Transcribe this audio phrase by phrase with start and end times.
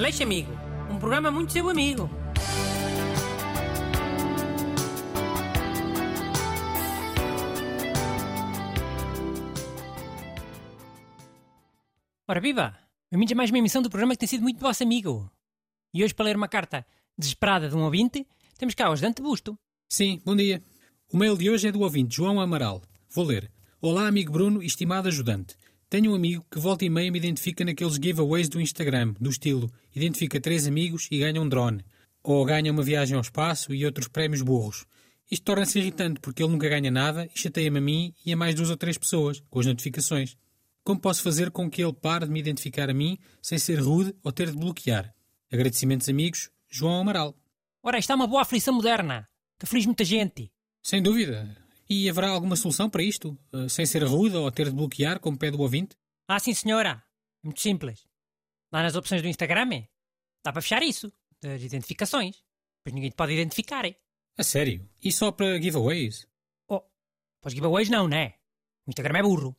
[0.00, 0.50] Aleixo Amigo,
[0.90, 2.08] um programa muito seu amigo.
[12.26, 12.78] Ora viva!
[13.12, 15.30] Bem-vindos a mais uma emissão do programa que tem sido muito vosso amigo.
[15.92, 16.86] E hoje, para ler uma carta
[17.18, 18.26] desesperada de um ouvinte,
[18.56, 19.54] temos cá o Dante Busto.
[19.86, 20.62] Sim, bom dia.
[21.12, 22.80] O mail de hoje é do ouvinte João Amaral.
[23.10, 23.52] Vou ler.
[23.82, 25.54] Olá, amigo Bruno estimado ajudante.
[25.90, 29.68] Tenho um amigo que volta e meia me identifica naqueles giveaways do Instagram, do estilo
[29.92, 31.84] identifica três amigos e ganha um drone.
[32.22, 34.86] Ou ganha uma viagem ao espaço e outros prémios burros.
[35.28, 38.54] Isto torna-se irritante porque ele nunca ganha nada e chateia-me a mim e a mais
[38.54, 40.36] duas ou três pessoas, com as notificações.
[40.84, 44.14] Como posso fazer com que ele pare de me identificar a mim sem ser rude
[44.22, 45.12] ou ter de bloquear?
[45.52, 47.34] Agradecimentos amigos, João Amaral.
[47.82, 49.28] Ora, isto é uma boa aflição moderna,
[49.58, 50.52] que aflige muita gente.
[50.84, 51.59] Sem dúvida.
[51.92, 53.36] E haverá alguma solução para isto?
[53.52, 55.96] Uh, sem ser rude ou ter de bloquear, como pede o ouvinte?
[56.28, 57.02] Ah, sim, senhora.
[57.42, 58.06] Muito simples.
[58.72, 59.82] Lá nas opções do Instagram,
[60.44, 62.44] dá para fechar isso, das identificações.
[62.84, 63.84] Pois ninguém te pode identificar.
[63.84, 63.96] É?
[64.38, 64.88] A sério?
[65.02, 66.28] E só para giveaways?
[66.68, 66.78] Oh,
[67.40, 68.34] para os giveaways não, né?
[68.86, 69.56] O Instagram é burro.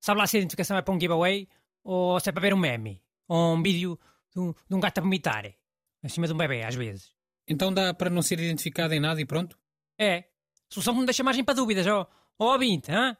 [0.00, 1.46] Sabe lá se a identificação é para um giveaway
[1.84, 3.04] ou se é para ver um meme?
[3.28, 4.00] Ou um vídeo
[4.34, 5.54] de um, de um gato a vomitar?
[6.02, 7.14] Acima de um bebê, às vezes.
[7.46, 9.58] Então dá para não ser identificado em nada e pronto?
[9.98, 10.31] É.
[10.72, 12.08] Solução que não deixa margem para dúvidas, ó.
[12.38, 13.14] Ó, oh, ouvinte, hã?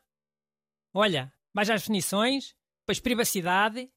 [0.95, 3.92] Olha, vais às definições, depois privacidade,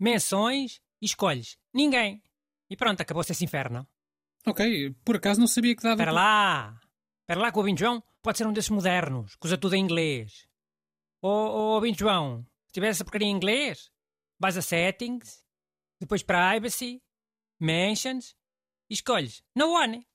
[0.00, 1.58] menções e escolhes.
[1.74, 2.22] Ninguém.
[2.70, 3.86] E pronto, acabou-se esse inferno.
[4.46, 5.96] Ok, por acaso não sabia que dava...
[5.96, 6.80] Espera lá.
[7.20, 9.82] Espera lá que o ouvinte João pode ser um desses modernos, que usa tudo em
[9.82, 10.48] inglês.
[11.20, 13.92] Ô, oh, ouvinte João, se tiver essa porcaria em inglês,
[14.38, 15.44] vais a settings,
[16.00, 17.02] depois privacy,
[17.60, 18.34] mentions
[18.88, 19.42] e escolhes.
[19.54, 20.06] No one.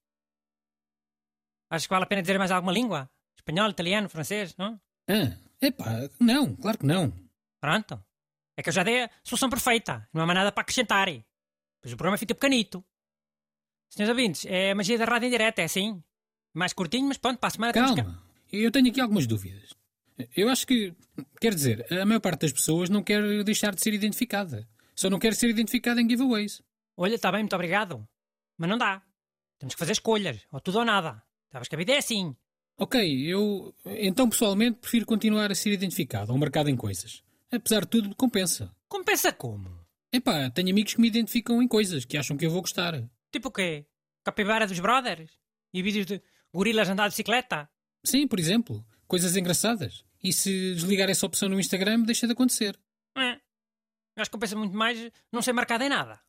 [1.72, 3.10] Acho que vale a pena dizer mais alguma língua?
[3.38, 4.80] Espanhol, italiano, francês, não?
[5.08, 7.14] Ah, epá, não, claro que não.
[7.62, 8.04] Pronto.
[8.58, 10.06] É que eu já dei a solução perfeita.
[10.14, 11.08] Não há mais nada para acrescentar.
[11.82, 12.84] Pois o programa fica pequenito.
[13.90, 16.04] Senhores ouvintes, é a magia da rádio em direto, é assim?
[16.54, 18.16] Mais curtinho, mas pronto, para a semana Calma, temos
[18.48, 18.58] que...
[18.58, 19.74] eu tenho aqui algumas dúvidas.
[20.36, 20.94] Eu acho que,
[21.40, 24.68] quer dizer, a maior parte das pessoas não quer deixar de ser identificada.
[24.94, 26.62] Só não quer ser identificada em giveaways.
[26.98, 28.06] Olha, está bem, muito obrigado.
[28.58, 29.02] Mas não dá.
[29.58, 31.24] Temos que fazer escolhas, ou tudo ou nada.
[31.52, 32.36] A vida é assim.
[32.78, 37.24] Ok, eu então pessoalmente prefiro continuar a ser identificado ou marcado em coisas.
[37.52, 38.74] Apesar de tudo, compensa.
[38.88, 39.70] Compensa como?
[40.12, 43.02] Epá, tenho amigos que me identificam em coisas que acham que eu vou gostar.
[43.32, 43.86] Tipo o quê?
[44.24, 45.32] Capivara dos Brothers?
[45.74, 46.22] E vídeos de
[46.54, 47.70] gorilas andar de bicicleta?
[48.04, 48.86] Sim, por exemplo.
[49.08, 50.06] Coisas engraçadas.
[50.24, 52.80] E se desligar essa opção no Instagram, deixa de acontecer.
[53.18, 53.40] É.
[54.18, 56.20] Acho que compensa muito mais não ser marcado em nada.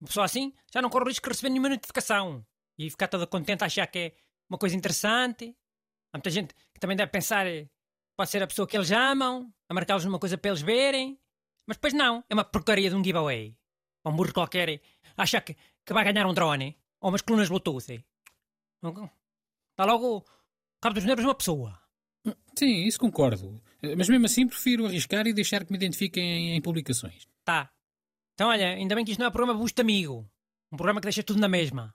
[0.00, 2.44] Uma pessoa assim já não corre o risco de receber nenhuma notificação.
[2.78, 4.14] E ficar toda contente a achar que é
[4.50, 5.56] uma coisa interessante.
[6.12, 7.46] Há muita gente que também deve pensar
[8.16, 11.18] pode ser a pessoa que eles amam, a marcar-los numa coisa para eles verem.
[11.66, 13.56] Mas depois não, é uma porcaria de um giveaway.
[14.04, 14.82] Ou um burro qualquer
[15.16, 16.76] acha que, que vai ganhar um drone.
[17.00, 18.04] Ou umas colunas Bluetooth.
[19.78, 20.24] Dá logo
[20.80, 21.80] cabo dos nervos uma pessoa.
[22.58, 23.62] Sim, isso concordo.
[23.96, 27.26] Mas mesmo assim prefiro arriscar e deixar que me identifiquem em, em publicações.
[27.44, 27.70] Tá.
[28.34, 30.30] Então olha, ainda bem que isto não é um programa busto amigo.
[30.72, 31.94] Um programa que deixa tudo na mesma.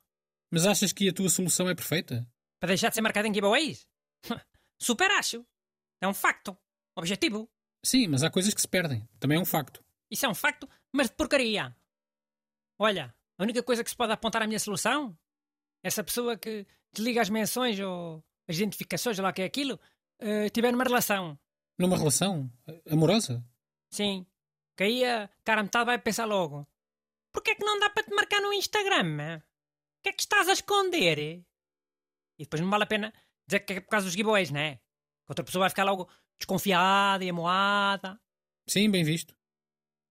[0.52, 2.28] Mas achas que a tua solução é perfeita?
[2.60, 3.88] Para deixar de ser marcado em giveaways?
[4.80, 5.46] Super acho.
[6.02, 6.58] É um facto.
[6.98, 7.50] Objetivo.
[7.84, 9.08] Sim, mas há coisas que se perdem.
[9.20, 9.84] Também é um facto.
[10.10, 11.76] Isso é um facto, mas de porcaria.
[12.80, 15.18] Olha, a única coisa que se pode apontar à minha solução
[15.86, 19.80] essa pessoa que desliga as menções ou as identificações, lá que é aquilo,
[20.20, 21.38] uh, tiver numa relação.
[21.78, 22.52] Numa relação?
[22.90, 23.46] Amorosa?
[23.92, 24.26] Sim.
[24.76, 26.68] Que aí a cara metade vai pensar logo:
[27.32, 29.38] porquê é que não dá para te marcar no Instagram?
[29.38, 31.46] O que é que estás a esconder?
[32.38, 33.14] E depois não vale a pena
[33.48, 34.76] dizer que é por causa dos giveaways, não é?
[34.76, 38.20] Que outra pessoa vai ficar logo desconfiada e amoada.
[38.68, 39.36] Sim, bem visto.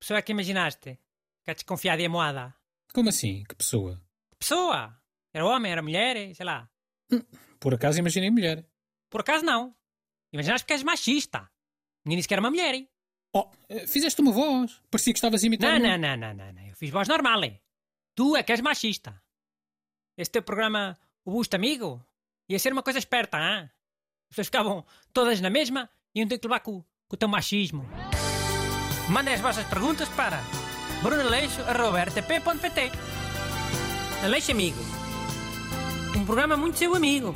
[0.01, 0.99] Pessoa é que imaginaste?
[1.43, 2.55] Que é desconfiada e amoada?
[2.93, 3.45] Como assim?
[3.45, 4.01] Que pessoa?
[4.31, 5.01] Que pessoa?
[5.33, 6.71] Era homem, era mulher, sei lá.
[7.11, 7.23] Hum,
[7.59, 8.67] por acaso imaginei mulher.
[9.11, 9.75] Por acaso não.
[10.33, 11.51] Imaginaste que és machista.
[12.05, 12.75] Ninguém disse que era uma mulher.
[12.75, 12.89] Hein?
[13.33, 14.81] Oh, eh, fizeste uma voz.
[14.91, 15.81] Parecia que estavas a imitar.
[15.81, 16.67] Não, não, não, não, não, não.
[16.69, 17.43] Eu fiz voz normal.
[17.45, 17.61] Hein?
[18.15, 19.21] Tu é que és machista.
[20.17, 22.05] Este teu programa, o Busto Amigo,
[22.49, 23.70] ia ser uma coisa esperta, hein?
[24.31, 27.29] As pessoas ficavam todas na mesma e iam ter que levar com, com o teu
[27.29, 27.88] machismo.
[29.08, 30.43] Mandem as vossas perguntas para
[31.02, 32.93] brunaleixo.rtp.pt
[34.25, 34.79] Aleixo Amigo.
[36.17, 37.35] Um programa muito seu amigo.